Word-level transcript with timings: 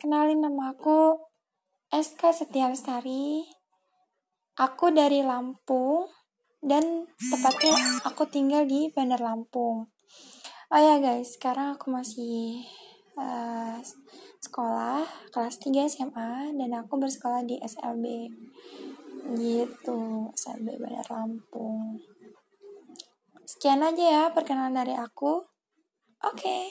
kenalin 0.00 0.40
nama 0.40 0.72
aku 0.72 1.20
SK 1.92 2.32
Setia 2.32 2.72
Lestari. 2.72 3.44
Aku 4.56 4.88
dari 4.88 5.20
Lampung 5.20 6.08
dan 6.64 7.04
tepatnya 7.20 7.76
aku 8.08 8.24
tinggal 8.24 8.64
di 8.64 8.88
Bandar 8.88 9.20
Lampung. 9.20 9.92
Oh 10.72 10.80
ya 10.80 10.96
guys, 11.00 11.36
sekarang 11.36 11.76
aku 11.76 11.92
masih 11.92 12.64
uh, 13.20 13.76
sekolah 14.40 15.04
kelas 15.36 15.60
3 15.60 15.92
SMA 15.92 16.56
dan 16.56 16.70
aku 16.80 16.96
bersekolah 16.96 17.44
di 17.44 17.60
SLB. 17.60 18.32
Gitu, 19.36 20.00
SLB 20.32 20.80
Bandar 20.80 21.08
Lampung. 21.12 22.00
Sekian 23.44 23.84
aja 23.84 24.04
ya 24.04 24.24
perkenalan 24.32 24.80
dari 24.80 24.96
aku. 24.96 25.44
Oke. 26.24 26.40
Okay. 26.40 26.64